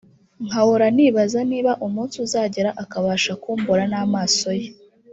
nkahora 0.45 0.85
nibaza 0.95 1.39
niba 1.51 1.71
umunsi 1.85 2.15
uzagera 2.25 2.69
akabasha 2.83 3.31
kumbona 3.43 3.83
n’amaso 3.91 4.47
ye 4.59 4.67